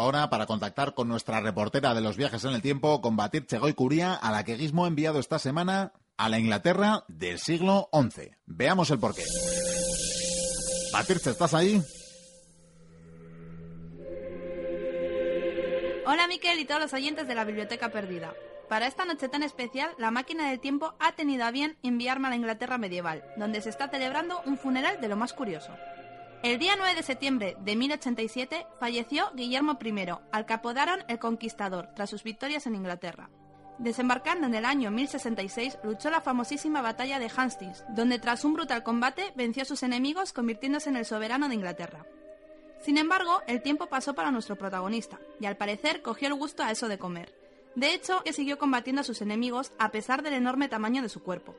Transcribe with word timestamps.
ahora 0.00 0.30
para 0.30 0.46
contactar 0.46 0.94
con 0.94 1.08
nuestra 1.08 1.40
reportera 1.40 1.94
de 1.94 2.00
los 2.00 2.16
viajes 2.16 2.44
en 2.44 2.54
el 2.54 2.62
tiempo, 2.62 3.00
con 3.00 3.16
Batir 3.16 3.46
Chegoy 3.46 3.74
Curía, 3.74 4.14
a 4.14 4.30
la 4.30 4.44
que 4.44 4.56
Guismo 4.56 4.84
ha 4.84 4.88
enviado 4.88 5.18
esta 5.18 5.38
semana 5.38 5.92
a 6.16 6.28
la 6.28 6.38
Inglaterra 6.38 7.04
del 7.08 7.38
siglo 7.38 7.88
XI. 7.92 8.30
Veamos 8.46 8.90
el 8.90 8.98
porqué. 8.98 9.24
Batirche, 10.92 11.30
¿estás 11.30 11.54
ahí? 11.54 11.82
Hola 16.06 16.26
Miquel 16.26 16.58
y 16.58 16.64
todos 16.64 16.80
los 16.80 16.94
oyentes 16.94 17.28
de 17.28 17.34
la 17.34 17.44
Biblioteca 17.44 17.90
Perdida. 17.90 18.32
Para 18.68 18.86
esta 18.86 19.04
noche 19.04 19.28
tan 19.28 19.42
especial, 19.42 19.90
la 19.98 20.10
máquina 20.10 20.48
del 20.48 20.60
tiempo 20.60 20.94
ha 21.00 21.12
tenido 21.12 21.44
a 21.44 21.50
bien 21.50 21.78
enviarme 21.82 22.26
a 22.26 22.30
la 22.30 22.36
Inglaterra 22.36 22.78
medieval, 22.78 23.24
donde 23.36 23.62
se 23.62 23.70
está 23.70 23.88
celebrando 23.88 24.42
un 24.44 24.58
funeral 24.58 25.00
de 25.00 25.08
lo 25.08 25.16
más 25.16 25.32
curioso. 25.32 25.72
El 26.44 26.60
día 26.60 26.76
9 26.76 26.94
de 26.94 27.02
septiembre 27.02 27.56
de 27.64 27.74
1087 27.74 28.64
falleció 28.78 29.28
Guillermo 29.34 29.76
I, 29.82 30.12
al 30.30 30.46
que 30.46 30.52
apodaron 30.52 31.00
el 31.08 31.18
Conquistador, 31.18 31.88
tras 31.96 32.10
sus 32.10 32.22
victorias 32.22 32.64
en 32.68 32.76
Inglaterra. 32.76 33.28
Desembarcando 33.78 34.46
en 34.46 34.54
el 34.54 34.64
año 34.64 34.92
1066, 34.92 35.78
luchó 35.82 36.10
la 36.10 36.20
famosísima 36.20 36.80
batalla 36.80 37.18
de 37.18 37.30
Hastings, 37.34 37.84
donde 37.88 38.20
tras 38.20 38.44
un 38.44 38.54
brutal 38.54 38.84
combate 38.84 39.32
venció 39.34 39.64
a 39.64 39.66
sus 39.66 39.82
enemigos 39.82 40.32
convirtiéndose 40.32 40.90
en 40.90 40.96
el 40.96 41.06
soberano 41.06 41.48
de 41.48 41.56
Inglaterra. 41.56 42.06
Sin 42.82 42.98
embargo, 42.98 43.42
el 43.48 43.60
tiempo 43.60 43.86
pasó 43.86 44.14
para 44.14 44.30
nuestro 44.30 44.54
protagonista, 44.54 45.18
y 45.40 45.46
al 45.46 45.56
parecer 45.56 46.02
cogió 46.02 46.28
el 46.28 46.34
gusto 46.34 46.62
a 46.62 46.70
eso 46.70 46.86
de 46.86 46.98
comer. 46.98 47.34
De 47.74 47.92
hecho, 47.94 48.22
que 48.22 48.32
siguió 48.32 48.58
combatiendo 48.58 49.00
a 49.00 49.04
sus 49.04 49.22
enemigos 49.22 49.72
a 49.78 49.90
pesar 49.90 50.22
del 50.22 50.34
enorme 50.34 50.68
tamaño 50.68 51.02
de 51.02 51.08
su 51.08 51.20
cuerpo. 51.20 51.56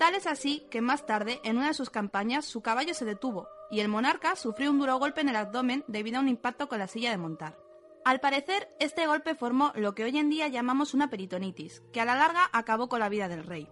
Tal 0.00 0.14
es 0.14 0.26
así 0.26 0.66
que 0.70 0.80
más 0.80 1.04
tarde, 1.04 1.42
en 1.44 1.58
una 1.58 1.66
de 1.68 1.74
sus 1.74 1.90
campañas, 1.90 2.46
su 2.46 2.62
caballo 2.62 2.94
se 2.94 3.04
detuvo, 3.04 3.48
y 3.70 3.80
el 3.80 3.88
monarca 3.88 4.34
sufrió 4.34 4.70
un 4.70 4.78
duro 4.78 4.98
golpe 4.98 5.20
en 5.20 5.28
el 5.28 5.36
abdomen 5.36 5.84
debido 5.88 6.16
a 6.16 6.20
un 6.22 6.28
impacto 6.28 6.70
con 6.70 6.78
la 6.78 6.86
silla 6.86 7.10
de 7.10 7.18
montar. 7.18 7.58
Al 8.02 8.18
parecer, 8.18 8.74
este 8.80 9.06
golpe 9.06 9.34
formó 9.34 9.72
lo 9.74 9.94
que 9.94 10.04
hoy 10.04 10.16
en 10.16 10.30
día 10.30 10.48
llamamos 10.48 10.94
una 10.94 11.10
peritonitis, 11.10 11.82
que 11.92 12.00
a 12.00 12.06
la 12.06 12.14
larga 12.14 12.48
acabó 12.50 12.88
con 12.88 13.00
la 13.00 13.10
vida 13.10 13.28
del 13.28 13.44
rey. 13.44 13.68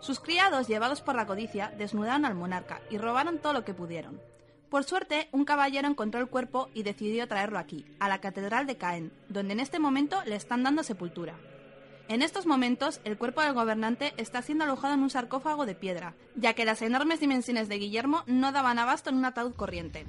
Sus 0.00 0.18
criados, 0.18 0.66
llevados 0.66 1.02
por 1.02 1.14
la 1.14 1.24
codicia, 1.24 1.72
desnudaron 1.78 2.24
al 2.24 2.34
monarca 2.34 2.80
y 2.90 2.98
robaron 2.98 3.38
todo 3.38 3.52
lo 3.52 3.64
que 3.64 3.74
pudieron. 3.74 4.20
Por 4.70 4.82
suerte, 4.82 5.28
un 5.30 5.44
caballero 5.44 5.86
encontró 5.86 6.20
el 6.20 6.26
cuerpo 6.26 6.68
y 6.74 6.82
decidió 6.82 7.28
traerlo 7.28 7.60
aquí, 7.60 7.86
a 8.00 8.08
la 8.08 8.20
Catedral 8.20 8.66
de 8.66 8.76
Caen, 8.76 9.12
donde 9.28 9.52
en 9.52 9.60
este 9.60 9.78
momento 9.78 10.20
le 10.24 10.34
están 10.34 10.64
dando 10.64 10.82
sepultura. 10.82 11.38
En 12.06 12.20
estos 12.20 12.44
momentos, 12.44 13.00
el 13.04 13.16
cuerpo 13.16 13.40
del 13.40 13.54
gobernante 13.54 14.12
está 14.18 14.42
siendo 14.42 14.64
alojado 14.64 14.92
en 14.92 15.02
un 15.02 15.08
sarcófago 15.08 15.64
de 15.64 15.74
piedra, 15.74 16.14
ya 16.36 16.52
que 16.52 16.66
las 16.66 16.82
enormes 16.82 17.18
dimensiones 17.18 17.68
de 17.68 17.78
Guillermo 17.78 18.24
no 18.26 18.52
daban 18.52 18.78
abasto 18.78 19.08
en 19.08 19.16
un 19.16 19.24
ataúd 19.24 19.54
corriente. 19.54 20.04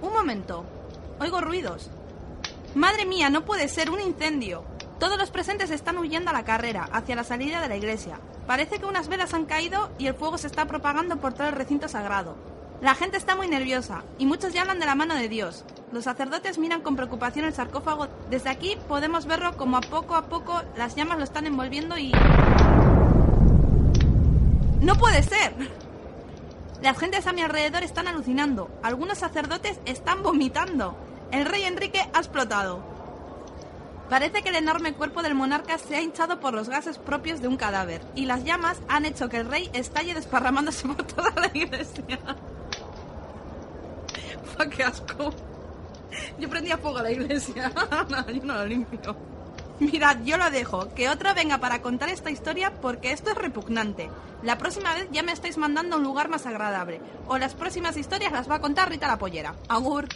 Un 0.00 0.12
momento. 0.12 0.64
Oigo 1.18 1.40
ruidos. 1.40 1.90
Madre 2.76 3.04
mía, 3.04 3.28
no 3.28 3.44
puede 3.44 3.68
ser 3.68 3.90
un 3.90 4.00
incendio. 4.00 4.64
Todos 5.00 5.18
los 5.18 5.32
presentes 5.32 5.70
están 5.70 5.98
huyendo 5.98 6.30
a 6.30 6.32
la 6.32 6.44
carrera, 6.44 6.88
hacia 6.92 7.16
la 7.16 7.24
salida 7.24 7.60
de 7.60 7.68
la 7.68 7.76
iglesia. 7.76 8.20
Parece 8.46 8.78
que 8.78 8.86
unas 8.86 9.08
velas 9.08 9.34
han 9.34 9.46
caído 9.46 9.90
y 9.98 10.06
el 10.06 10.14
fuego 10.14 10.38
se 10.38 10.46
está 10.46 10.66
propagando 10.66 11.16
por 11.16 11.34
todo 11.34 11.48
el 11.48 11.54
recinto 11.54 11.88
sagrado. 11.88 12.36
La 12.82 12.94
gente 12.94 13.16
está 13.16 13.34
muy 13.34 13.48
nerviosa 13.48 14.04
y 14.18 14.26
muchos 14.26 14.52
ya 14.52 14.60
hablan 14.60 14.78
de 14.78 14.86
la 14.86 14.94
mano 14.94 15.14
de 15.14 15.28
Dios. 15.28 15.64
Los 15.92 16.04
sacerdotes 16.04 16.58
miran 16.58 16.82
con 16.82 16.94
preocupación 16.94 17.46
el 17.46 17.54
sarcófago. 17.54 18.06
Desde 18.28 18.50
aquí 18.50 18.76
podemos 18.86 19.24
verlo 19.24 19.56
como 19.56 19.78
a 19.78 19.80
poco 19.80 20.14
a 20.14 20.26
poco 20.26 20.62
las 20.76 20.94
llamas 20.94 21.16
lo 21.18 21.24
están 21.24 21.46
envolviendo 21.46 21.96
y... 21.96 22.12
¡No 24.82 24.94
puede 24.96 25.22
ser! 25.22 25.54
Las 26.82 26.98
gentes 26.98 27.26
a 27.26 27.32
mi 27.32 27.40
alrededor 27.40 27.82
están 27.82 28.08
alucinando. 28.08 28.68
Algunos 28.82 29.18
sacerdotes 29.18 29.80
están 29.86 30.22
vomitando. 30.22 30.94
El 31.30 31.46
rey 31.46 31.62
Enrique 31.62 32.00
ha 32.12 32.18
explotado. 32.18 32.82
Parece 34.10 34.42
que 34.42 34.50
el 34.50 34.56
enorme 34.56 34.92
cuerpo 34.92 35.22
del 35.22 35.34
monarca 35.34 35.78
se 35.78 35.96
ha 35.96 36.02
hinchado 36.02 36.38
por 36.38 36.54
los 36.54 36.68
gases 36.68 36.98
propios 36.98 37.40
de 37.40 37.48
un 37.48 37.56
cadáver, 37.56 38.02
y 38.14 38.26
las 38.26 38.44
llamas 38.44 38.80
han 38.88 39.04
hecho 39.04 39.28
que 39.28 39.38
el 39.38 39.48
rey 39.48 39.68
estalle 39.72 40.14
desparramándose 40.14 40.86
por 40.94 41.02
toda 41.04 41.32
la 41.34 41.50
iglesia. 41.52 42.20
¡Fua, 44.56 44.68
qué 44.70 44.82
asco! 44.82 45.32
Yo 46.38 46.48
prendía 46.48 46.78
fuego 46.78 46.98
a 46.98 47.02
la 47.02 47.10
iglesia. 47.10 47.72
yo 48.32 48.42
no 48.44 48.54
lo 48.54 48.66
limpio. 48.66 49.16
Mirad, 49.80 50.22
yo 50.24 50.36
lo 50.38 50.50
dejo. 50.50 50.94
Que 50.94 51.08
otro 51.08 51.34
venga 51.34 51.58
para 51.58 51.82
contar 51.82 52.08
esta 52.08 52.30
historia 52.30 52.72
porque 52.80 53.12
esto 53.12 53.30
es 53.30 53.36
repugnante. 53.36 54.08
La 54.42 54.56
próxima 54.56 54.94
vez 54.94 55.08
ya 55.10 55.22
me 55.22 55.32
estáis 55.32 55.58
mandando 55.58 55.96
a 55.96 55.98
un 55.98 56.04
lugar 56.04 56.28
más 56.28 56.46
agradable. 56.46 57.00
O 57.28 57.36
las 57.38 57.54
próximas 57.54 57.96
historias 57.96 58.32
las 58.32 58.50
va 58.50 58.56
a 58.56 58.60
contar 58.60 58.88
Rita 58.88 59.06
la 59.06 59.18
Pollera. 59.18 59.54
Agur. 59.68 60.08